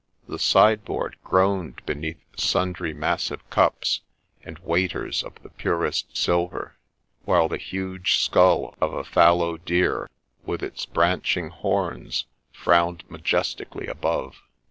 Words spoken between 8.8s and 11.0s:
of a fallow deer, with its